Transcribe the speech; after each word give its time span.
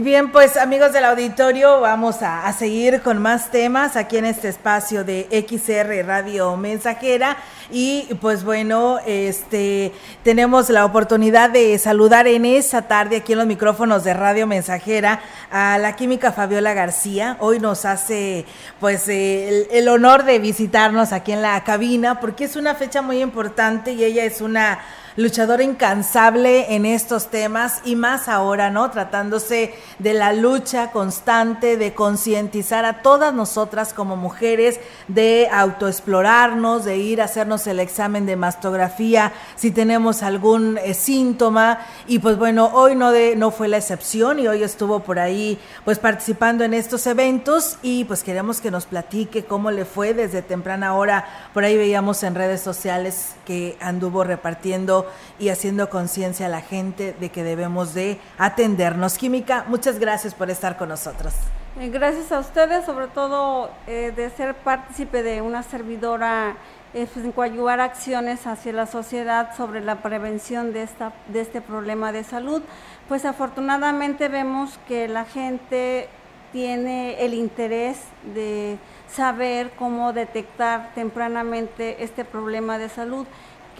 Bien, 0.00 0.32
pues 0.32 0.56
amigos 0.56 0.94
del 0.94 1.04
auditorio, 1.04 1.82
vamos 1.82 2.22
a, 2.22 2.46
a, 2.46 2.54
seguir 2.54 3.02
con 3.02 3.18
más 3.20 3.50
temas 3.50 3.96
aquí 3.96 4.16
en 4.16 4.24
este 4.24 4.48
espacio 4.48 5.04
de 5.04 5.28
XR 5.46 6.06
Radio 6.06 6.56
Mensajera. 6.56 7.36
Y 7.70 8.08
pues 8.18 8.42
bueno, 8.42 8.98
este 9.04 9.92
tenemos 10.24 10.70
la 10.70 10.86
oportunidad 10.86 11.50
de 11.50 11.76
saludar 11.78 12.26
en 12.28 12.46
esta 12.46 12.88
tarde 12.88 13.16
aquí 13.16 13.32
en 13.32 13.40
los 13.40 13.46
micrófonos 13.46 14.02
de 14.02 14.14
Radio 14.14 14.46
Mensajera 14.46 15.20
a 15.50 15.76
la 15.76 15.94
química 15.96 16.32
Fabiola 16.32 16.72
García. 16.72 17.36
Hoy 17.38 17.60
nos 17.60 17.84
hace 17.84 18.46
pues 18.80 19.06
el, 19.06 19.66
el 19.70 19.86
honor 19.88 20.24
de 20.24 20.38
visitarnos 20.38 21.12
aquí 21.12 21.32
en 21.32 21.42
la 21.42 21.62
cabina 21.62 22.20
porque 22.20 22.44
es 22.44 22.56
una 22.56 22.74
fecha 22.74 23.02
muy 23.02 23.20
importante 23.20 23.92
y 23.92 24.02
ella 24.02 24.24
es 24.24 24.40
una 24.40 24.80
luchadora 25.16 25.62
incansable 25.62 26.74
en 26.74 26.86
estos 26.86 27.28
temas 27.28 27.80
y 27.84 27.96
más 27.96 28.28
ahora, 28.28 28.70
¿no? 28.70 28.90
Tratándose 28.90 29.74
de 29.98 30.14
la 30.14 30.32
lucha 30.32 30.90
constante 30.92 31.76
de 31.76 31.94
concientizar 31.94 32.84
a 32.84 33.02
todas 33.02 33.34
nosotras 33.34 33.92
como 33.92 34.16
mujeres, 34.16 34.80
de 35.08 35.48
autoexplorarnos, 35.52 36.84
de 36.84 36.98
ir 36.98 37.20
a 37.20 37.24
hacernos 37.24 37.66
el 37.66 37.80
examen 37.80 38.26
de 38.26 38.36
mastografía 38.36 39.32
si 39.56 39.70
tenemos 39.70 40.22
algún 40.22 40.78
eh, 40.78 40.94
síntoma 40.94 41.80
y 42.06 42.18
pues 42.18 42.38
bueno, 42.38 42.70
hoy 42.72 42.94
no 42.94 43.12
de 43.12 43.36
no 43.36 43.50
fue 43.50 43.68
la 43.68 43.76
excepción 43.76 44.38
y 44.38 44.46
hoy 44.46 44.62
estuvo 44.62 45.00
por 45.00 45.18
ahí 45.18 45.58
pues 45.84 45.98
participando 45.98 46.64
en 46.64 46.74
estos 46.74 47.06
eventos 47.06 47.78
y 47.82 48.04
pues 48.04 48.22
queremos 48.22 48.60
que 48.60 48.70
nos 48.70 48.86
platique 48.86 49.44
cómo 49.44 49.70
le 49.70 49.84
fue 49.84 50.14
desde 50.14 50.42
temprana 50.42 50.94
hora. 50.94 51.26
Por 51.52 51.64
ahí 51.64 51.76
veíamos 51.76 52.22
en 52.22 52.34
redes 52.34 52.60
sociales 52.60 53.34
que 53.44 53.76
anduvo 53.80 54.24
repartiendo 54.24 54.99
y 55.38 55.48
haciendo 55.48 55.88
conciencia 55.90 56.46
a 56.46 56.48
la 56.48 56.60
gente 56.60 57.14
de 57.18 57.30
que 57.30 57.44
debemos 57.44 57.94
de 57.94 58.18
atendernos. 58.38 59.18
Química, 59.18 59.64
muchas 59.68 59.98
gracias 59.98 60.34
por 60.34 60.50
estar 60.50 60.76
con 60.76 60.88
nosotros. 60.88 61.34
Eh, 61.78 61.88
gracias 61.88 62.32
a 62.32 62.40
ustedes, 62.40 62.84
sobre 62.84 63.06
todo 63.06 63.70
eh, 63.86 64.12
de 64.14 64.28
ser 64.30 64.54
partícipe 64.54 65.22
de 65.22 65.40
una 65.40 65.62
servidora 65.62 66.56
eh, 66.94 67.06
pues, 67.12 67.24
en 67.24 67.30
coadyuvar 67.30 67.80
acciones 67.80 68.46
hacia 68.46 68.72
la 68.72 68.86
sociedad 68.86 69.56
sobre 69.56 69.80
la 69.80 70.02
prevención 70.02 70.72
de, 70.72 70.82
esta, 70.82 71.12
de 71.28 71.40
este 71.40 71.60
problema 71.60 72.10
de 72.10 72.24
salud. 72.24 72.62
Pues 73.08 73.24
afortunadamente 73.24 74.28
vemos 74.28 74.78
que 74.88 75.06
la 75.06 75.24
gente 75.24 76.08
tiene 76.52 77.24
el 77.24 77.34
interés 77.34 77.98
de 78.34 78.76
saber 79.08 79.70
cómo 79.78 80.12
detectar 80.12 80.90
tempranamente 80.94 82.02
este 82.02 82.24
problema 82.24 82.78
de 82.78 82.88
salud 82.88 83.26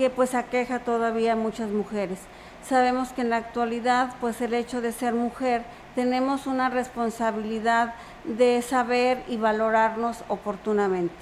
que 0.00 0.08
pues 0.08 0.34
aqueja 0.34 0.78
todavía 0.78 1.34
a 1.34 1.36
muchas 1.36 1.68
mujeres. 1.68 2.18
Sabemos 2.66 3.10
que 3.10 3.20
en 3.20 3.28
la 3.28 3.36
actualidad 3.36 4.14
pues 4.18 4.40
el 4.40 4.54
hecho 4.54 4.80
de 4.80 4.92
ser 4.92 5.12
mujer 5.12 5.62
tenemos 5.94 6.46
una 6.46 6.70
responsabilidad 6.70 7.92
de 8.24 8.62
saber 8.62 9.22
y 9.28 9.36
valorarnos 9.36 10.24
oportunamente. 10.28 11.12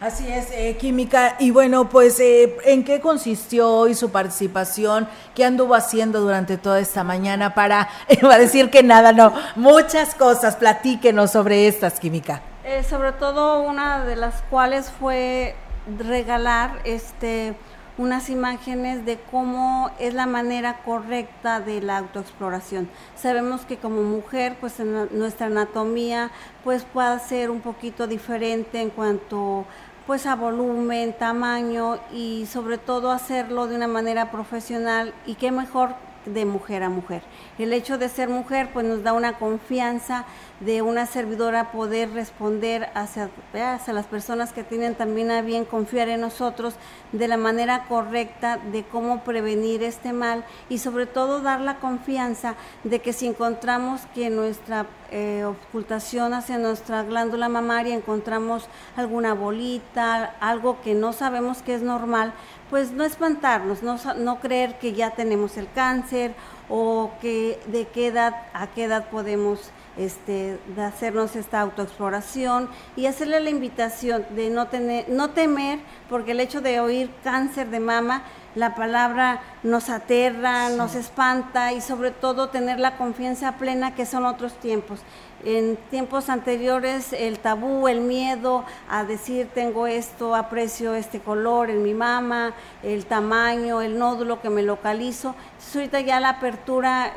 Así 0.00 0.32
es, 0.32 0.50
eh, 0.50 0.78
Química. 0.80 1.36
Y 1.40 1.50
bueno, 1.50 1.90
pues, 1.90 2.18
eh, 2.20 2.56
¿en 2.64 2.84
qué 2.84 3.02
consistió 3.02 3.68
hoy 3.68 3.94
su 3.94 4.10
participación? 4.10 5.06
¿Qué 5.34 5.44
anduvo 5.44 5.74
haciendo 5.74 6.22
durante 6.22 6.56
toda 6.56 6.80
esta 6.80 7.04
mañana 7.04 7.52
para, 7.52 7.90
va 8.24 8.36
a 8.36 8.38
decir 8.38 8.70
que 8.70 8.82
nada, 8.82 9.12
no, 9.12 9.34
muchas 9.56 10.14
cosas? 10.14 10.56
Platíquenos 10.56 11.32
sobre 11.32 11.68
estas, 11.68 12.00
Química. 12.00 12.40
Eh, 12.64 12.82
sobre 12.82 13.12
todo 13.12 13.60
una 13.60 14.06
de 14.06 14.16
las 14.16 14.40
cuales 14.48 14.90
fue 14.90 15.54
regalar 15.98 16.80
este 16.84 17.54
unas 17.98 18.30
imágenes 18.30 19.04
de 19.04 19.18
cómo 19.30 19.90
es 19.98 20.14
la 20.14 20.26
manera 20.26 20.82
correcta 20.82 21.60
de 21.60 21.82
la 21.82 21.98
autoexploración. 21.98 22.88
Sabemos 23.16 23.62
que 23.62 23.76
como 23.76 24.02
mujer, 24.02 24.56
pues 24.60 24.80
en 24.80 25.18
nuestra 25.18 25.46
anatomía, 25.46 26.30
pues 26.64 26.84
puede 26.84 27.20
ser 27.20 27.50
un 27.50 27.60
poquito 27.60 28.06
diferente 28.06 28.80
en 28.80 28.90
cuanto 28.90 29.66
pues 30.06 30.26
a 30.26 30.34
volumen, 30.34 31.12
tamaño 31.16 31.98
y 32.12 32.46
sobre 32.46 32.78
todo 32.78 33.12
hacerlo 33.12 33.68
de 33.68 33.76
una 33.76 33.86
manera 33.86 34.30
profesional 34.30 35.14
y 35.26 35.36
qué 35.36 35.52
mejor 35.52 35.94
de 36.26 36.44
mujer 36.44 36.82
a 36.82 36.88
mujer. 36.88 37.22
El 37.58 37.72
hecho 37.72 37.98
de 37.98 38.08
ser 38.08 38.28
mujer 38.28 38.70
pues 38.72 38.86
nos 38.86 39.02
da 39.02 39.12
una 39.12 39.38
confianza 39.38 40.24
de 40.60 40.82
una 40.82 41.06
servidora 41.06 41.72
poder 41.72 42.12
responder 42.12 42.88
hacia, 42.94 43.30
hacia, 43.52 43.92
las 43.92 44.06
personas 44.06 44.52
que 44.52 44.64
tienen 44.64 44.94
también 44.94 45.30
a 45.30 45.42
bien 45.42 45.64
confiar 45.64 46.08
en 46.08 46.20
nosotros 46.20 46.74
de 47.12 47.28
la 47.28 47.36
manera 47.36 47.84
correcta 47.88 48.58
de 48.70 48.84
cómo 48.84 49.24
prevenir 49.24 49.82
este 49.82 50.12
mal 50.12 50.44
y 50.68 50.78
sobre 50.78 51.06
todo 51.06 51.40
dar 51.40 51.60
la 51.60 51.76
confianza 51.76 52.54
de 52.84 53.00
que 53.00 53.12
si 53.12 53.26
encontramos 53.26 54.02
que 54.14 54.30
nuestra 54.30 54.86
eh, 55.14 55.44
ocultación 55.44 56.32
hacia 56.32 56.56
nuestra 56.56 57.02
glándula 57.02 57.50
mamaria 57.50 57.94
encontramos 57.94 58.66
alguna 58.96 59.34
bolita, 59.34 60.34
algo 60.40 60.80
que 60.80 60.94
no 60.94 61.12
sabemos 61.12 61.60
que 61.60 61.74
es 61.74 61.82
normal, 61.82 62.32
pues 62.70 62.92
no 62.92 63.04
espantarnos, 63.04 63.82
no, 63.82 63.98
no 64.16 64.40
creer 64.40 64.78
que 64.78 64.94
ya 64.94 65.10
tenemos 65.10 65.58
el 65.58 65.70
cáncer 65.70 66.34
o 66.70 67.10
que 67.20 67.60
de 67.66 67.86
qué 67.88 68.06
edad 68.06 68.34
a 68.54 68.68
qué 68.68 68.84
edad 68.84 69.10
podemos 69.10 69.70
este, 69.96 70.58
hacernos 70.78 71.36
esta 71.36 71.60
autoexploración 71.60 72.70
y 72.96 73.06
hacerle 73.06 73.40
la 73.40 73.50
invitación 73.50 74.24
de 74.30 74.48
no, 74.48 74.68
tener, 74.68 75.08
no 75.08 75.30
temer, 75.30 75.80
porque 76.08 76.32
el 76.32 76.40
hecho 76.40 76.60
de 76.60 76.80
oír 76.80 77.10
cáncer 77.22 77.68
de 77.68 77.80
mama, 77.80 78.22
la 78.54 78.74
palabra 78.74 79.40
nos 79.62 79.88
aterra, 79.88 80.68
nos 80.70 80.94
espanta 80.94 81.72
y 81.72 81.80
sobre 81.80 82.10
todo 82.10 82.48
tener 82.48 82.78
la 82.78 82.96
confianza 82.96 83.52
plena 83.52 83.94
que 83.94 84.06
son 84.06 84.26
otros 84.26 84.54
tiempos. 84.54 85.00
En 85.44 85.76
tiempos 85.90 86.28
anteriores 86.28 87.12
el 87.12 87.40
tabú, 87.40 87.88
el 87.88 88.00
miedo 88.00 88.64
a 88.88 89.04
decir 89.04 89.48
tengo 89.52 89.88
esto, 89.88 90.36
aprecio 90.36 90.94
este 90.94 91.18
color 91.18 91.68
en 91.68 91.82
mi 91.82 91.94
mama, 91.94 92.52
el 92.82 93.06
tamaño, 93.06 93.80
el 93.80 93.98
nódulo 93.98 94.40
que 94.40 94.50
me 94.50 94.62
localizo. 94.62 95.34
ahorita 95.74 96.00
ya 96.00 96.20
la 96.20 96.28
apertura 96.30 97.12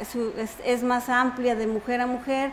es, 0.64 0.84
más 0.84 1.10
amplia 1.10 1.56
de 1.56 1.68
mujer 1.68 2.02
a 2.02 2.08
mujer, 2.08 2.52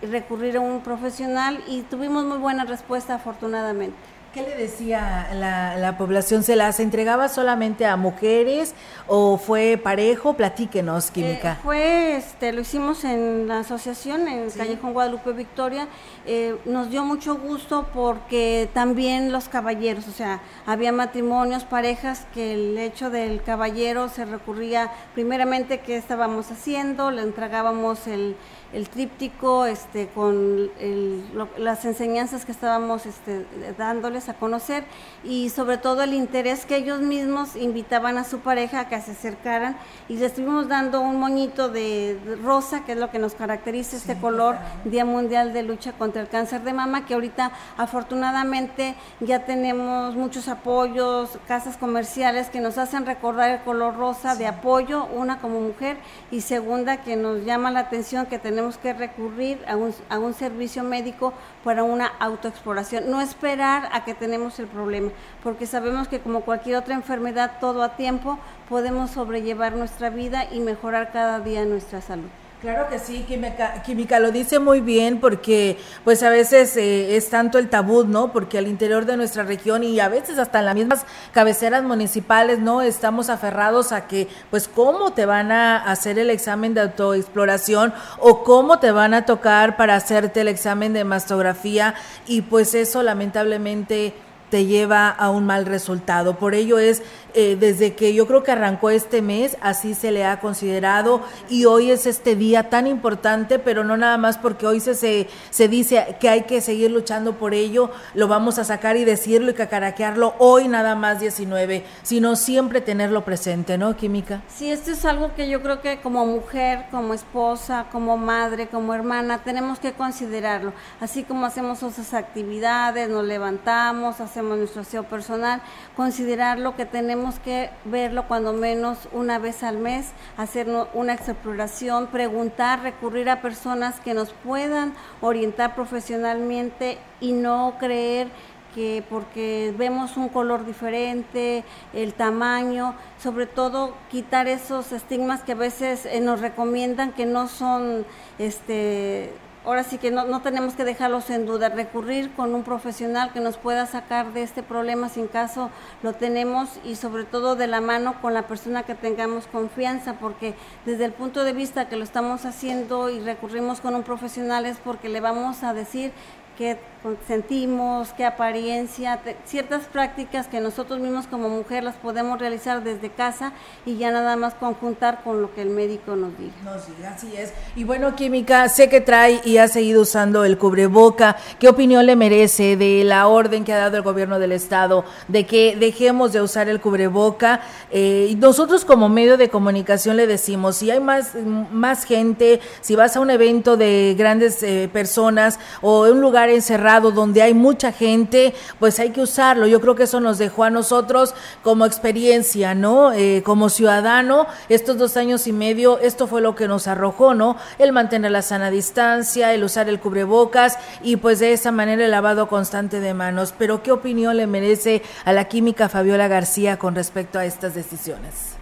recurrir 0.00 0.56
a 0.56 0.60
un 0.60 0.80
profesional 0.80 1.62
y 1.66 1.82
tuvimos 1.82 2.24
muy 2.24 2.38
buena 2.38 2.64
respuesta 2.64 3.16
afortunadamente. 3.16 3.96
¿Qué 4.34 4.42
le 4.42 4.56
decía 4.56 5.28
la, 5.32 5.76
la, 5.76 5.96
población? 5.96 6.42
¿Se 6.42 6.56
las 6.56 6.80
entregaba 6.80 7.28
solamente 7.28 7.86
a 7.86 7.96
mujeres 7.96 8.74
o 9.06 9.38
fue 9.38 9.80
parejo? 9.80 10.34
Platíquenos, 10.34 11.12
Química. 11.12 11.52
Eh, 11.52 11.56
fue, 11.62 12.16
este, 12.16 12.52
lo 12.52 12.62
hicimos 12.62 13.04
en 13.04 13.46
la 13.46 13.60
asociación, 13.60 14.26
en 14.26 14.50
¿Sí? 14.50 14.58
Callejón 14.58 14.92
Guadalupe 14.92 15.30
Victoria. 15.30 15.86
Eh, 16.26 16.56
nos 16.64 16.90
dio 16.90 17.04
mucho 17.04 17.36
gusto 17.36 17.86
porque 17.94 18.68
también 18.74 19.30
los 19.30 19.48
caballeros, 19.48 20.08
o 20.08 20.12
sea, 20.12 20.40
había 20.66 20.90
matrimonios, 20.90 21.62
parejas 21.62 22.26
que 22.34 22.54
el 22.54 22.76
hecho 22.76 23.10
del 23.10 23.40
caballero 23.40 24.08
se 24.08 24.24
recurría 24.24 24.90
primeramente 25.14 25.78
qué 25.78 25.96
estábamos 25.96 26.50
haciendo, 26.50 27.12
le 27.12 27.22
entregábamos 27.22 28.08
el 28.08 28.34
el 28.74 28.88
tríptico 28.88 29.66
este, 29.66 30.08
con 30.08 30.70
el, 30.80 31.24
lo, 31.32 31.48
las 31.58 31.84
enseñanzas 31.84 32.44
que 32.44 32.50
estábamos 32.50 33.06
este, 33.06 33.46
dándoles 33.78 34.28
a 34.28 34.34
conocer 34.34 34.84
y 35.22 35.50
sobre 35.50 35.78
todo 35.78 36.02
el 36.02 36.12
interés 36.12 36.66
que 36.66 36.76
ellos 36.76 37.00
mismos 37.00 37.54
invitaban 37.54 38.18
a 38.18 38.24
su 38.24 38.40
pareja 38.40 38.80
a 38.80 38.88
que 38.88 39.00
se 39.00 39.12
acercaran 39.12 39.76
y 40.08 40.14
les 40.14 40.32
estuvimos 40.32 40.68
dando 40.68 41.00
un 41.00 41.20
moñito 41.20 41.68
de, 41.68 42.18
rosa, 42.42 42.84
que 42.84 42.92
es 42.92 42.98
lo 42.98 43.10
que 43.10 43.20
nos 43.20 43.34
caracteriza 43.34 43.96
este 43.96 44.14
sí, 44.14 44.20
color, 44.20 44.56
claro. 44.56 44.80
Día 44.84 45.04
Mundial 45.04 45.52
de 45.52 45.62
Lucha 45.62 45.92
contra 45.92 46.20
el 46.20 46.28
Cáncer 46.28 46.62
de 46.62 46.72
Mama, 46.72 47.06
que 47.06 47.14
ahorita 47.14 47.52
afortunadamente 47.76 48.96
ya 49.20 49.44
tenemos 49.44 50.16
muchos 50.16 50.48
apoyos, 50.48 51.38
casas 51.46 51.76
comerciales 51.76 52.48
que 52.48 52.58
nos 52.58 52.76
hacen 52.78 53.06
recordar 53.06 53.50
el 53.50 53.60
color 53.60 53.96
rosa 53.96 54.32
sí. 54.32 54.40
de 54.40 54.46
apoyo, 54.48 55.04
una 55.14 55.38
como 55.38 55.60
mujer 55.60 55.96
y 56.32 56.40
segunda 56.40 57.02
que 57.02 57.14
nos 57.14 57.44
llama 57.44 57.70
la 57.70 57.80
atención 57.80 58.26
que 58.26 58.40
tenemos 58.40 58.63
tenemos 58.64 58.78
que 58.78 58.94
recurrir 58.94 59.58
a 59.68 59.76
un, 59.76 59.94
a 60.08 60.18
un 60.18 60.32
servicio 60.32 60.82
médico 60.82 61.34
para 61.64 61.82
una 61.82 62.06
autoexploración, 62.06 63.10
no 63.10 63.20
esperar 63.20 63.90
a 63.92 64.04
que 64.06 64.14
tenemos 64.14 64.58
el 64.58 64.68
problema, 64.68 65.10
porque 65.42 65.66
sabemos 65.66 66.08
que 66.08 66.20
como 66.20 66.40
cualquier 66.40 66.76
otra 66.76 66.94
enfermedad, 66.94 67.58
todo 67.60 67.82
a 67.82 67.96
tiempo, 67.96 68.38
podemos 68.70 69.10
sobrellevar 69.10 69.74
nuestra 69.74 70.08
vida 70.08 70.46
y 70.50 70.60
mejorar 70.60 71.12
cada 71.12 71.40
día 71.40 71.66
nuestra 71.66 72.00
salud. 72.00 72.30
Claro 72.64 72.88
que 72.88 72.98
sí, 72.98 73.26
Química, 73.28 73.82
Química 73.82 74.18
lo 74.18 74.32
dice 74.32 74.58
muy 74.58 74.80
bien 74.80 75.20
porque 75.20 75.76
pues 76.02 76.22
a 76.22 76.30
veces 76.30 76.74
eh, 76.78 77.14
es 77.14 77.28
tanto 77.28 77.58
el 77.58 77.68
tabú, 77.68 78.04
¿no? 78.04 78.32
Porque 78.32 78.56
al 78.56 78.68
interior 78.68 79.04
de 79.04 79.18
nuestra 79.18 79.42
región 79.42 79.84
y 79.84 80.00
a 80.00 80.08
veces 80.08 80.38
hasta 80.38 80.60
en 80.60 80.64
las 80.64 80.74
mismas 80.74 81.04
cabeceras 81.32 81.82
municipales, 81.82 82.60
¿no? 82.60 82.80
Estamos 82.80 83.28
aferrados 83.28 83.92
a 83.92 84.06
que 84.06 84.28
pues 84.48 84.66
cómo 84.66 85.12
te 85.12 85.26
van 85.26 85.52
a 85.52 85.76
hacer 85.76 86.18
el 86.18 86.30
examen 86.30 86.72
de 86.72 86.80
autoexploración 86.80 87.92
o 88.18 88.42
cómo 88.44 88.78
te 88.78 88.92
van 88.92 89.12
a 89.12 89.26
tocar 89.26 89.76
para 89.76 89.96
hacerte 89.96 90.40
el 90.40 90.48
examen 90.48 90.94
de 90.94 91.04
mastografía 91.04 91.94
y 92.26 92.40
pues 92.40 92.74
eso 92.74 93.02
lamentablemente 93.02 94.14
te 94.54 94.66
lleva 94.66 95.10
a 95.10 95.30
un 95.30 95.46
mal 95.46 95.66
resultado. 95.66 96.38
Por 96.38 96.54
ello 96.54 96.78
es 96.78 97.02
eh, 97.34 97.56
desde 97.58 97.94
que 97.94 98.14
yo 98.14 98.26
creo 98.26 98.42
que 98.42 98.52
arrancó 98.52 98.90
este 98.90 99.22
mes, 99.22 99.56
así 99.60 99.94
se 99.94 100.12
le 100.12 100.24
ha 100.24 100.40
considerado 100.40 101.22
y 101.48 101.64
hoy 101.64 101.90
es 101.90 102.06
este 102.06 102.36
día 102.36 102.70
tan 102.70 102.86
importante, 102.86 103.58
pero 103.58 103.82
no 103.82 103.96
nada 103.96 104.18
más 104.18 104.38
porque 104.38 104.66
hoy 104.66 104.80
se, 104.80 104.94
se, 104.94 105.28
se 105.50 105.68
dice 105.68 106.16
que 106.20 106.28
hay 106.28 106.42
que 106.42 106.60
seguir 106.60 106.90
luchando 106.90 107.34
por 107.34 107.54
ello, 107.54 107.90
lo 108.14 108.28
vamos 108.28 108.58
a 108.58 108.64
sacar 108.64 108.96
y 108.96 109.04
decirlo 109.04 109.50
y 109.50 109.54
cacaraquearlo 109.54 110.34
hoy 110.38 110.68
nada 110.68 110.94
más 110.94 111.18
19, 111.18 111.84
sino 112.02 112.36
siempre 112.36 112.80
tenerlo 112.80 113.24
presente, 113.24 113.78
¿no, 113.78 113.96
Química? 113.96 114.42
Sí, 114.48 114.70
esto 114.70 114.92
es 114.92 115.04
algo 115.04 115.34
que 115.34 115.48
yo 115.48 115.60
creo 115.62 115.80
que 115.80 116.00
como 116.00 116.26
mujer, 116.26 116.84
como 116.90 117.14
esposa, 117.14 117.86
como 117.90 118.16
madre, 118.16 118.68
como 118.68 118.94
hermana, 118.94 119.42
tenemos 119.42 119.78
que 119.78 119.92
considerarlo. 119.92 120.72
Así 121.00 121.24
como 121.24 121.46
hacemos 121.46 121.82
otras 121.82 122.14
actividades, 122.14 123.08
nos 123.08 123.24
levantamos, 123.24 124.20
hacemos 124.20 124.58
nuestro 124.58 124.82
aseo 124.82 125.04
personal, 125.04 125.62
considerar 125.96 126.58
lo 126.58 126.76
que 126.76 126.86
tenemos 126.86 127.23
que 127.32 127.70
verlo 127.84 128.26
cuando 128.28 128.52
menos 128.52 129.08
una 129.12 129.38
vez 129.38 129.62
al 129.62 129.78
mes, 129.78 130.12
hacer 130.36 130.68
una 130.92 131.14
exploración, 131.14 132.08
preguntar, 132.08 132.82
recurrir 132.82 133.30
a 133.30 133.40
personas 133.40 134.00
que 134.00 134.14
nos 134.14 134.32
puedan 134.32 134.92
orientar 135.20 135.74
profesionalmente 135.74 136.98
y 137.20 137.32
no 137.32 137.76
creer 137.78 138.28
que 138.74 139.04
porque 139.08 139.72
vemos 139.78 140.16
un 140.16 140.28
color 140.28 140.66
diferente, 140.66 141.64
el 141.92 142.12
tamaño, 142.12 142.94
sobre 143.22 143.46
todo 143.46 143.94
quitar 144.10 144.48
esos 144.48 144.92
estigmas 144.92 145.42
que 145.42 145.52
a 145.52 145.56
veces 145.56 146.06
eh, 146.06 146.20
nos 146.20 146.40
recomiendan 146.40 147.12
que 147.12 147.24
no 147.24 147.46
son 147.46 148.04
este 148.38 149.32
ahora 149.64 149.82
sí 149.84 149.98
que 149.98 150.10
no, 150.10 150.24
no, 150.24 150.42
tenemos 150.42 150.74
que 150.74 150.84
dejarlos 150.84 151.30
en 151.30 151.46
duda, 151.46 151.68
recurrir 151.68 152.32
con 152.34 152.54
un 152.54 152.62
profesional 152.62 153.32
que 153.32 153.40
nos 153.40 153.56
pueda 153.56 153.86
sacar 153.86 154.32
de 154.32 154.42
este 154.42 154.62
problema 154.62 155.08
sin 155.08 155.26
caso 155.26 155.70
lo 156.02 156.12
tenemos 156.12 156.68
y 156.84 156.96
sobre 156.96 157.24
todo 157.24 157.56
de 157.56 157.66
la 157.66 157.80
mano 157.80 158.20
con 158.20 158.34
la 158.34 158.46
persona 158.46 158.82
que 158.82 158.94
tengamos 158.94 159.46
confianza, 159.46 160.14
porque 160.14 160.54
desde 160.84 161.04
el 161.04 161.12
punto 161.12 161.44
de 161.44 161.52
vista 161.52 161.88
que 161.88 161.96
lo 161.96 162.04
estamos 162.04 162.44
haciendo 162.44 163.10
y 163.10 163.20
recurrimos 163.20 163.80
con 163.80 163.94
un 163.94 164.02
profesional 164.02 164.66
es 164.66 164.78
porque 164.78 165.08
le 165.08 165.20
vamos 165.20 165.62
a 165.62 165.72
decir 165.72 166.12
qué 166.56 166.78
sentimos, 167.26 168.08
qué 168.16 168.24
apariencia, 168.24 169.20
ciertas 169.44 169.84
prácticas 169.84 170.48
que 170.48 170.60
nosotros 170.60 171.00
mismos 171.00 171.26
como 171.26 171.50
mujer 171.50 171.84
las 171.84 171.96
podemos 171.96 172.38
realizar 172.38 172.82
desde 172.82 173.10
casa 173.10 173.52
y 173.84 173.98
ya 173.98 174.10
nada 174.10 174.36
más 174.36 174.54
conjuntar 174.54 175.22
con 175.22 175.42
lo 175.42 175.54
que 175.54 175.60
el 175.60 175.68
médico 175.68 176.16
nos 176.16 176.36
diga. 176.38 176.54
Nos 176.64 176.86
diga, 176.86 177.10
así 177.10 177.36
es. 177.36 177.52
Y 177.76 177.84
bueno, 177.84 178.16
Química, 178.16 178.68
sé 178.70 178.88
que 178.88 179.02
trae 179.02 179.42
y 179.44 179.58
ha 179.58 179.68
seguido 179.68 180.02
usando 180.02 180.44
el 180.44 180.56
cubreboca. 180.56 181.36
¿Qué 181.58 181.68
opinión 181.68 182.06
le 182.06 182.16
merece 182.16 182.76
de 182.76 183.04
la 183.04 183.26
orden 183.26 183.64
que 183.64 183.74
ha 183.74 183.78
dado 183.78 183.98
el 183.98 184.02
gobierno 184.02 184.38
del 184.38 184.52
estado 184.52 185.04
de 185.28 185.44
que 185.44 185.76
dejemos 185.76 186.32
de 186.32 186.40
usar 186.40 186.70
el 186.70 186.80
cubreboca? 186.80 187.60
Eh, 187.90 188.34
nosotros 188.38 188.86
como 188.86 189.10
medio 189.10 189.36
de 189.36 189.50
comunicación 189.50 190.16
le 190.16 190.26
decimos, 190.26 190.76
si 190.76 190.90
hay 190.90 191.00
más, 191.00 191.34
más 191.70 192.04
gente, 192.04 192.60
si 192.80 192.96
vas 192.96 193.14
a 193.16 193.20
un 193.20 193.28
evento 193.28 193.76
de 193.76 194.14
grandes 194.16 194.62
eh, 194.62 194.88
personas 194.90 195.58
o 195.82 196.04
un 196.04 196.22
lugar 196.22 196.43
encerrado 196.48 197.10
donde 197.10 197.42
hay 197.42 197.54
mucha 197.54 197.92
gente, 197.92 198.54
pues 198.78 198.98
hay 198.98 199.10
que 199.10 199.20
usarlo. 199.20 199.66
Yo 199.66 199.80
creo 199.80 199.94
que 199.94 200.04
eso 200.04 200.20
nos 200.20 200.38
dejó 200.38 200.64
a 200.64 200.70
nosotros 200.70 201.34
como 201.62 201.86
experiencia, 201.86 202.74
¿no? 202.74 203.12
Eh, 203.12 203.42
como 203.44 203.68
ciudadano, 203.68 204.46
estos 204.68 204.98
dos 204.98 205.16
años 205.16 205.46
y 205.46 205.52
medio, 205.52 205.98
esto 205.98 206.26
fue 206.26 206.40
lo 206.40 206.54
que 206.54 206.68
nos 206.68 206.86
arrojó, 206.86 207.34
¿no? 207.34 207.56
El 207.78 207.92
mantener 207.92 208.30
la 208.30 208.42
sana 208.42 208.70
distancia, 208.70 209.52
el 209.52 209.64
usar 209.64 209.88
el 209.88 210.00
cubrebocas 210.00 210.78
y 211.02 211.16
pues 211.16 211.38
de 211.38 211.52
esa 211.52 211.72
manera 211.72 212.04
el 212.04 212.10
lavado 212.10 212.48
constante 212.48 213.00
de 213.00 213.14
manos. 213.14 213.54
Pero 213.56 213.82
¿qué 213.82 213.92
opinión 213.92 214.36
le 214.36 214.46
merece 214.46 215.02
a 215.24 215.32
la 215.32 215.44
química 215.46 215.88
Fabiola 215.88 216.28
García 216.28 216.78
con 216.78 216.94
respecto 216.94 217.38
a 217.38 217.44
estas 217.44 217.74
decisiones? 217.74 218.54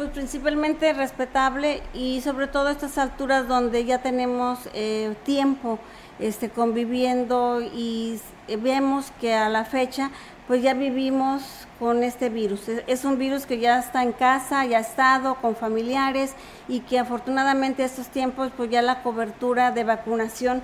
Pues 0.00 0.12
principalmente 0.12 0.94
respetable 0.94 1.82
y 1.92 2.22
sobre 2.22 2.46
todo 2.46 2.68
a 2.68 2.72
estas 2.72 2.96
alturas 2.96 3.46
donde 3.46 3.84
ya 3.84 3.98
tenemos 4.00 4.58
eh, 4.72 5.14
tiempo 5.24 5.78
este, 6.18 6.48
conviviendo 6.48 7.60
y 7.60 8.18
vemos 8.62 9.12
que 9.20 9.34
a 9.34 9.50
la 9.50 9.66
fecha 9.66 10.10
pues 10.46 10.62
ya 10.62 10.72
vivimos 10.72 11.42
con 11.78 12.02
este 12.02 12.30
virus. 12.30 12.62
Es 12.86 13.04
un 13.04 13.18
virus 13.18 13.44
que 13.44 13.58
ya 13.58 13.78
está 13.78 14.02
en 14.02 14.12
casa, 14.12 14.64
ya 14.64 14.78
ha 14.78 14.80
estado 14.80 15.34
con 15.34 15.54
familiares 15.54 16.34
y 16.66 16.80
que 16.80 16.98
afortunadamente 16.98 17.84
estos 17.84 18.08
tiempos 18.08 18.50
pues 18.56 18.70
ya 18.70 18.80
la 18.80 19.02
cobertura 19.02 19.70
de 19.70 19.84
vacunación 19.84 20.62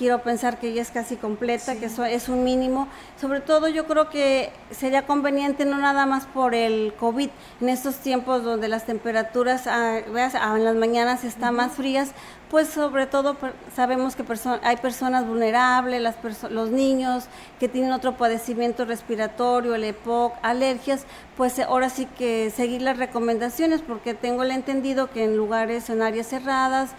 quiero 0.00 0.22
pensar 0.22 0.58
que 0.58 0.72
ya 0.72 0.80
es 0.80 0.90
casi 0.90 1.16
completa, 1.16 1.76
que 1.76 1.84
eso 1.84 2.06
es 2.06 2.30
un 2.30 2.42
mínimo. 2.42 2.88
Sobre 3.20 3.42
todo 3.42 3.68
yo 3.68 3.84
creo 3.86 4.08
que 4.08 4.50
sería 4.70 5.06
conveniente 5.06 5.66
no 5.66 5.76
nada 5.76 6.06
más 6.06 6.24
por 6.24 6.54
el 6.54 6.94
COVID, 6.98 7.28
en 7.60 7.68
estos 7.68 7.96
tiempos 7.96 8.42
donde 8.42 8.68
las 8.68 8.86
temperaturas 8.86 9.66
ah, 9.66 9.98
ah, 10.06 10.54
en 10.56 10.64
las 10.64 10.74
mañanas 10.74 11.24
están 11.24 11.56
más 11.56 11.72
frías, 11.72 12.12
pues 12.48 12.68
sobre 12.68 13.06
todo 13.06 13.36
sabemos 13.76 14.16
que 14.16 14.24
hay 14.62 14.78
personas 14.78 15.26
vulnerables, 15.26 16.00
las 16.00 16.16
los 16.50 16.70
niños 16.70 17.26
que 17.58 17.68
tienen 17.68 17.92
otro 17.92 18.16
padecimiento 18.16 18.86
respiratorio, 18.86 19.74
el 19.74 19.84
EPOC, 19.84 20.32
alergias, 20.40 21.04
pues 21.36 21.58
ahora 21.58 21.90
sí 21.90 22.06
que 22.06 22.50
seguir 22.50 22.80
las 22.80 22.96
recomendaciones 22.96 23.82
porque 23.82 24.14
tengo 24.14 24.44
el 24.44 24.50
entendido 24.50 25.10
que 25.10 25.24
en 25.24 25.36
lugares, 25.36 25.90
en 25.90 26.00
áreas 26.00 26.28
cerradas, 26.28 26.92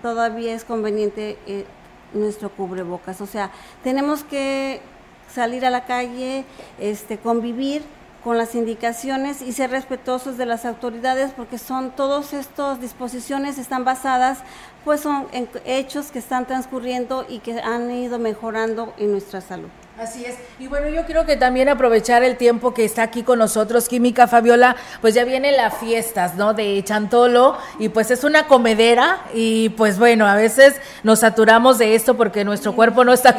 todavía 0.00 0.54
es 0.54 0.64
conveniente 0.64 1.36
eh, 1.48 1.66
nuestro 2.14 2.50
cubrebocas. 2.50 3.20
O 3.20 3.26
sea, 3.26 3.50
tenemos 3.82 4.24
que 4.24 4.80
salir 5.32 5.64
a 5.64 5.70
la 5.70 5.84
calle, 5.84 6.44
este, 6.78 7.18
convivir 7.18 7.82
con 8.22 8.36
las 8.36 8.54
indicaciones 8.54 9.40
y 9.40 9.52
ser 9.52 9.70
respetuosos 9.70 10.36
de 10.36 10.44
las 10.44 10.64
autoridades 10.66 11.32
porque 11.34 11.56
son 11.56 11.90
todas 11.90 12.34
estas 12.34 12.80
disposiciones 12.80 13.56
están 13.56 13.84
basadas 13.84 14.40
pues 14.84 15.00
son 15.00 15.26
en 15.32 15.48
hechos 15.64 16.10
que 16.10 16.18
están 16.18 16.46
transcurriendo 16.46 17.24
y 17.28 17.38
que 17.38 17.60
han 17.60 17.90
ido 17.90 18.18
mejorando 18.18 18.92
en 18.98 19.12
nuestra 19.12 19.40
salud. 19.40 19.68
Así 20.00 20.24
es. 20.24 20.36
Y 20.58 20.66
bueno, 20.66 20.88
yo 20.88 21.04
quiero 21.04 21.26
que 21.26 21.36
también 21.36 21.68
aprovechar 21.68 22.22
el 22.22 22.38
tiempo 22.38 22.72
que 22.72 22.86
está 22.86 23.02
aquí 23.02 23.22
con 23.22 23.38
nosotros, 23.38 23.86
Química 23.86 24.26
Fabiola, 24.26 24.74
pues 25.02 25.12
ya 25.12 25.24
vienen 25.24 25.58
las 25.58 25.76
fiestas, 25.76 26.36
¿no? 26.36 26.54
De 26.54 26.82
Chantolo, 26.82 27.58
y 27.78 27.90
pues 27.90 28.10
es 28.10 28.24
una 28.24 28.46
comedera, 28.46 29.20
y 29.34 29.68
pues 29.68 29.98
bueno, 29.98 30.26
a 30.26 30.36
veces 30.36 30.80
nos 31.02 31.18
saturamos 31.18 31.76
de 31.76 31.94
esto 31.94 32.16
porque 32.16 32.46
nuestro 32.46 32.74
cuerpo 32.74 33.04
no 33.04 33.12
está, 33.12 33.36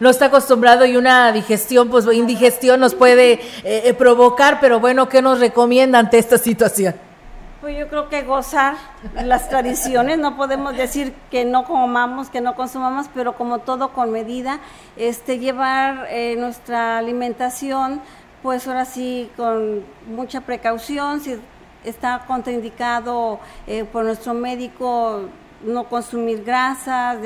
no 0.00 0.08
está 0.08 0.26
acostumbrado 0.26 0.86
y 0.86 0.96
una 0.96 1.30
digestión, 1.30 1.90
pues 1.90 2.06
indigestión 2.10 2.80
nos 2.80 2.94
puede 2.94 3.32
eh, 3.32 3.40
eh, 3.64 3.92
provocar, 3.92 4.60
pero 4.62 4.80
bueno, 4.80 5.10
¿qué 5.10 5.20
nos 5.20 5.40
recomienda 5.40 5.98
ante 5.98 6.16
esta 6.16 6.38
situación? 6.38 6.94
Pues 7.68 7.78
yo 7.78 7.88
creo 7.88 8.08
que 8.08 8.22
gozar 8.22 8.76
las 9.12 9.50
tradiciones, 9.50 10.16
no 10.16 10.38
podemos 10.38 10.74
decir 10.74 11.12
que 11.30 11.44
no 11.44 11.64
comamos, 11.64 12.30
que 12.30 12.40
no 12.40 12.54
consumamos, 12.54 13.10
pero 13.12 13.34
como 13.34 13.58
todo 13.58 13.92
con 13.92 14.10
medida, 14.10 14.58
este 14.96 15.38
llevar 15.38 16.06
eh, 16.08 16.36
nuestra 16.38 16.96
alimentación, 16.96 18.00
pues 18.42 18.66
ahora 18.66 18.86
sí 18.86 19.30
con 19.36 19.84
mucha 20.06 20.40
precaución, 20.40 21.20
si 21.20 21.38
está 21.84 22.24
contraindicado 22.26 23.38
eh, 23.66 23.84
por 23.84 24.02
nuestro 24.06 24.32
médico 24.32 25.28
no 25.62 25.90
consumir 25.90 26.44
grasas, 26.44 27.18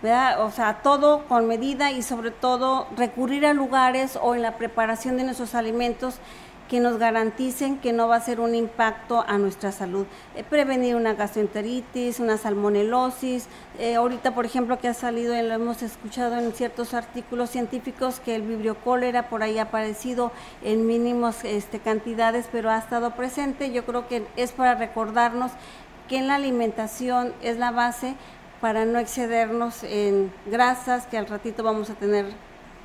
¿verdad? 0.00 0.46
o 0.46 0.50
sea, 0.50 0.80
todo 0.82 1.26
con 1.26 1.46
medida 1.46 1.90
y 1.90 2.00
sobre 2.00 2.30
todo 2.30 2.86
recurrir 2.96 3.44
a 3.44 3.52
lugares 3.52 4.18
o 4.22 4.34
en 4.34 4.40
la 4.40 4.56
preparación 4.56 5.18
de 5.18 5.24
nuestros 5.24 5.54
alimentos 5.54 6.20
que 6.68 6.80
nos 6.80 6.98
garanticen 6.98 7.78
que 7.78 7.92
no 7.92 8.08
va 8.08 8.16
a 8.16 8.20
ser 8.20 8.40
un 8.40 8.54
impacto 8.54 9.24
a 9.26 9.38
nuestra 9.38 9.72
salud. 9.72 10.06
Eh, 10.34 10.44
prevenir 10.44 10.96
una 10.96 11.14
gastroenteritis, 11.14 12.20
una 12.20 12.38
salmonelosis. 12.38 13.48
Eh, 13.78 13.96
ahorita, 13.96 14.34
por 14.34 14.46
ejemplo, 14.46 14.78
que 14.78 14.88
ha 14.88 14.94
salido, 14.94 15.34
lo 15.34 15.54
hemos 15.54 15.82
escuchado 15.82 16.38
en 16.38 16.52
ciertos 16.52 16.94
artículos 16.94 17.50
científicos, 17.50 18.20
que 18.20 18.34
el 18.34 18.42
vibrio 18.42 18.76
cólera 18.76 19.28
por 19.28 19.42
ahí 19.42 19.58
ha 19.58 19.64
aparecido 19.64 20.32
en 20.62 20.86
mínimos 20.86 21.44
este, 21.44 21.80
cantidades, 21.80 22.48
pero 22.50 22.70
ha 22.70 22.78
estado 22.78 23.14
presente. 23.14 23.72
Yo 23.72 23.84
creo 23.84 24.08
que 24.08 24.26
es 24.36 24.52
para 24.52 24.74
recordarnos 24.74 25.52
que 26.08 26.18
en 26.18 26.28
la 26.28 26.36
alimentación 26.36 27.32
es 27.42 27.58
la 27.58 27.70
base 27.70 28.14
para 28.60 28.86
no 28.86 28.98
excedernos 28.98 29.82
en 29.84 30.32
grasas, 30.46 31.06
que 31.06 31.18
al 31.18 31.26
ratito 31.26 31.62
vamos 31.62 31.90
a 31.90 31.94
tener 31.94 32.26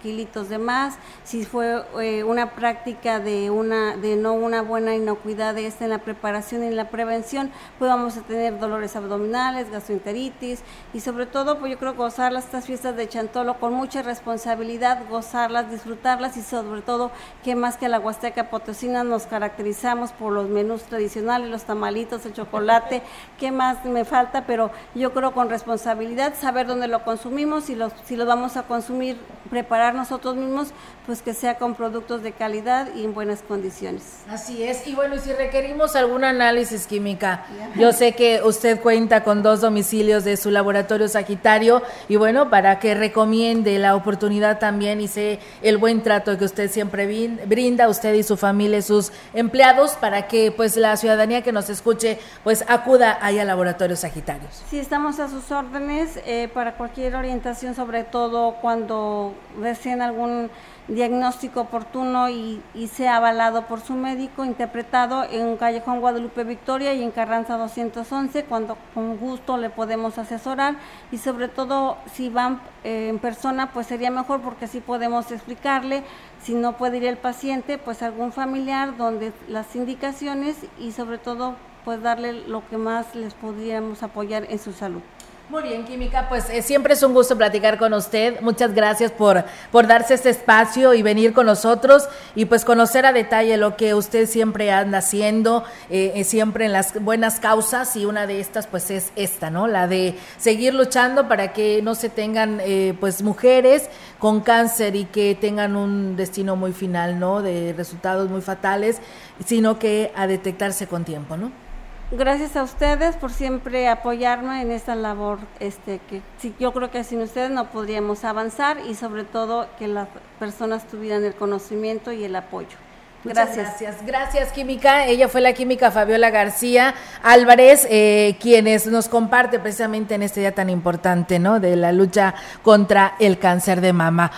kilitos 0.01 0.49
de 0.49 0.57
más, 0.57 0.97
si 1.23 1.45
fue 1.45 1.83
eh, 2.01 2.23
una 2.23 2.51
práctica 2.51 3.19
de 3.19 3.49
una 3.49 3.95
de 3.95 4.15
no 4.15 4.33
una 4.33 4.61
buena 4.61 4.95
inocuidad 4.95 5.55
de 5.55 5.67
esta 5.67 5.85
en 5.85 5.91
la 5.91 5.99
preparación 5.99 6.63
y 6.63 6.67
en 6.67 6.75
la 6.75 6.89
prevención, 6.89 7.51
pues 7.77 7.89
vamos 7.89 8.17
a 8.17 8.21
tener 8.21 8.59
dolores 8.59 8.95
abdominales, 8.95 9.71
gastroenteritis 9.71 10.61
y 10.93 10.99
sobre 10.99 11.25
todo 11.25 11.59
pues 11.59 11.71
yo 11.71 11.77
creo 11.77 11.93
gozar 11.93 12.33
estas 12.33 12.65
fiestas 12.65 12.95
de 12.95 13.07
Chantolo 13.07 13.59
con 13.59 13.73
mucha 13.73 14.01
responsabilidad, 14.01 15.07
gozarlas, 15.09 15.71
disfrutarlas 15.71 16.37
y 16.37 16.41
sobre 16.41 16.81
todo 16.81 17.11
que 17.43 17.55
más 17.55 17.77
que 17.77 17.89
la 17.89 17.99
Huasteca 17.99 18.49
Potosina 18.49 19.03
nos 19.03 19.25
caracterizamos 19.25 20.11
por 20.11 20.31
los 20.31 20.47
menús 20.49 20.83
tradicionales, 20.83 21.49
los 21.49 21.63
tamalitos, 21.63 22.25
el 22.25 22.33
chocolate, 22.33 23.01
qué 23.39 23.51
más 23.51 23.83
me 23.85 24.05
falta, 24.05 24.45
pero 24.45 24.71
yo 24.95 25.13
creo 25.13 25.33
con 25.33 25.49
responsabilidad 25.49 26.33
saber 26.39 26.67
dónde 26.67 26.87
lo 26.87 27.03
consumimos 27.03 27.69
y 27.69 27.75
los 27.75 27.93
si 28.05 28.15
lo 28.15 28.25
vamos 28.25 28.57
a 28.57 28.63
consumir 28.63 29.17
preparar 29.49 29.88
preparar 29.89 29.95
nosotros 29.95 30.35
mismos, 30.35 30.69
pues 31.05 31.21
que 31.21 31.33
sea 31.33 31.57
con 31.57 31.75
productos 31.75 32.21
de 32.21 32.31
calidad 32.31 32.93
y 32.95 33.03
en 33.03 33.13
buenas 33.13 33.41
condiciones. 33.41 34.03
Así 34.29 34.63
es, 34.63 34.85
y 34.87 34.95
bueno, 34.95 35.17
si 35.17 35.33
requerimos 35.33 35.95
algún 35.95 36.23
análisis 36.23 36.85
química, 36.85 37.45
yo 37.75 37.91
sé 37.91 38.13
que 38.13 38.41
usted 38.43 38.79
cuenta 38.79 39.23
con 39.23 39.41
dos 39.41 39.61
domicilios 39.61 40.23
de 40.23 40.37
su 40.37 40.51
laboratorio 40.51 41.07
Sagitario 41.07 41.81
y 42.07 42.17
bueno, 42.17 42.49
para 42.49 42.79
que 42.79 42.93
recomiende 42.93 43.79
la 43.79 43.95
oportunidad 43.95 44.59
también 44.59 45.01
y 45.01 45.07
sé 45.07 45.39
el 45.61 45.77
buen 45.77 46.03
trato 46.03 46.37
que 46.37 46.45
usted 46.45 46.69
siempre 46.69 47.07
brinda, 47.45 47.89
usted 47.89 48.13
y 48.13 48.23
su 48.23 48.37
familia, 48.37 48.81
sus 48.81 49.11
empleados, 49.33 49.93
para 49.93 50.27
que 50.27 50.51
pues 50.51 50.77
la 50.77 50.95
ciudadanía 50.97 51.41
que 51.41 51.51
nos 51.51 51.69
escuche 51.69 52.19
pues 52.43 52.63
acuda 52.67 53.17
ahí 53.21 53.39
a 53.39 53.45
Laboratorio 53.45 53.95
Sagitarios. 53.95 54.63
Sí, 54.69 54.77
estamos 54.77 55.19
a 55.19 55.27
sus 55.27 55.51
órdenes 55.51 56.19
eh, 56.25 56.49
para 56.53 56.73
cualquier 56.73 57.15
orientación, 57.15 57.75
sobre 57.75 58.03
todo 58.03 58.55
cuando 58.61 59.33
deseen 59.79 60.01
algún 60.01 60.49
diagnóstico 60.89 61.61
oportuno 61.61 62.29
y, 62.29 62.61
sea 62.91 63.17
avalado 63.17 63.65
por 63.67 63.79
su 63.79 63.93
médico, 63.93 64.43
interpretado 64.43 65.23
en 65.23 65.55
Callejón 65.55 66.01
Guadalupe 66.01 66.43
Victoria 66.43 66.93
y 66.93 67.01
en 67.01 67.11
Carranza 67.11 67.57
211, 67.57 68.43
cuando 68.43 68.77
con 68.93 69.17
gusto 69.17 69.57
le 69.57 69.69
podemos 69.69 70.17
asesorar 70.17 70.75
y 71.11 71.17
sobre 71.17 71.47
todo 71.47 71.97
si 72.11 72.29
van 72.29 72.59
eh, 72.83 73.07
en 73.09 73.19
persona, 73.19 73.71
pues 73.71 73.87
sería 73.87 74.11
mejor 74.11 74.41
porque 74.41 74.65
así 74.65 74.81
podemos 74.81 75.31
explicarle, 75.31 76.03
si 76.41 76.55
no 76.55 76.73
puede 76.73 76.97
ir 76.97 77.05
el 77.05 77.17
paciente, 77.17 77.77
pues 77.77 78.01
algún 78.01 78.33
familiar 78.33 78.97
donde 78.97 79.31
las 79.47 79.75
indicaciones 79.75 80.57
y 80.77 80.91
sobre 80.91 81.19
todo 81.19 81.55
pues 81.85 82.01
darle 82.01 82.33
lo 82.33 82.67
que 82.67 82.77
más 82.77 83.15
les 83.15 83.33
podríamos 83.33 84.03
apoyar 84.03 84.45
en 84.49 84.59
su 84.59 84.73
salud. 84.73 85.01
Muy 85.49 85.63
bien, 85.63 85.83
Química, 85.83 86.29
pues 86.29 86.47
eh, 86.51 86.61
siempre 86.61 86.93
es 86.93 87.01
un 87.01 87.15
gusto 87.15 87.35
platicar 87.35 87.79
con 87.79 87.91
usted. 87.95 88.39
Muchas 88.41 88.75
gracias 88.75 89.11
por, 89.11 89.45
por 89.71 89.87
darse 89.87 90.13
este 90.13 90.29
espacio 90.29 90.93
y 90.93 91.01
venir 91.01 91.33
con 91.33 91.47
nosotros 91.47 92.07
y 92.35 92.45
pues 92.45 92.63
conocer 92.63 93.07
a 93.07 93.13
detalle 93.13 93.57
lo 93.57 93.75
que 93.75 93.95
usted 93.95 94.27
siempre 94.27 94.69
anda 94.69 94.99
haciendo, 94.99 95.63
eh, 95.89 96.11
eh, 96.13 96.23
siempre 96.23 96.65
en 96.65 96.71
las 96.71 97.01
buenas 97.01 97.39
causas 97.39 97.95
y 97.95 98.05
una 98.05 98.27
de 98.27 98.39
estas 98.39 98.67
pues 98.67 98.91
es 98.91 99.11
esta, 99.15 99.49
¿no? 99.49 99.65
La 99.65 99.87
de 99.87 100.13
seguir 100.37 100.75
luchando 100.75 101.27
para 101.27 101.51
que 101.51 101.81
no 101.81 101.95
se 101.95 102.09
tengan 102.09 102.61
pues 102.99 103.23
mujeres 103.23 103.89
con 104.19 104.41
cáncer 104.41 104.95
y 104.95 105.05
que 105.05 105.33
tengan 105.33 105.75
un 105.75 106.15
destino 106.15 106.57
muy 106.57 106.73
final, 106.73 107.19
¿no? 107.19 107.41
De 107.41 107.73
resultados 107.75 108.29
muy 108.29 108.41
fatales, 108.41 109.01
sino 109.43 109.79
que 109.79 110.11
a 110.15 110.27
detectarse 110.27 110.85
con 110.85 111.05
tiempo, 111.05 111.37
¿no? 111.37 111.68
Gracias 112.11 112.55
a 112.55 112.63
ustedes 112.63 113.15
por 113.17 113.31
siempre 113.31 113.87
apoyarme 113.87 114.63
en 114.63 114.71
esta 114.71 114.95
labor, 114.95 115.37
este 115.59 115.99
que 116.09 116.23
yo 116.59 116.73
creo 116.73 116.89
que 116.89 117.03
sin 117.03 117.21
ustedes 117.21 117.51
no 117.51 117.69
podríamos 117.69 118.23
avanzar 118.23 118.77
y 118.89 118.95
sobre 118.95 119.25
todo 119.25 119.67
que 119.77 119.87
las 119.87 120.07
personas 120.39 120.87
tuvieran 120.87 121.23
el 121.23 121.35
conocimiento 121.35 122.11
y 122.11 122.23
el 122.23 122.35
apoyo. 122.35 122.77
Gracias. 123.23 123.67
gracias. 123.79 124.05
Gracias, 124.07 124.51
Química. 124.53 125.05
Ella 125.05 125.27
fue 125.27 125.41
la 125.41 125.53
química 125.53 125.91
Fabiola 125.91 126.31
García 126.31 126.95
Álvarez, 127.21 127.85
eh, 127.91 128.37
quienes 128.39 128.87
nos 128.87 129.07
comparte 129.07 129.59
precisamente 129.59 130.15
en 130.15 130.23
este 130.23 130.39
día 130.39 130.55
tan 130.55 130.71
importante, 130.71 131.37
¿no? 131.37 131.59
De 131.59 131.75
la 131.75 131.91
lucha 131.91 132.33
contra 132.63 133.15
el 133.19 133.37
cáncer 133.37 133.81
de 133.81 133.93
mama. 133.93 134.31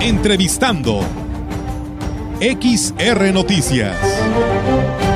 Entrevistando 0.00 1.00
XR 2.40 3.32
Noticias. 3.32 5.07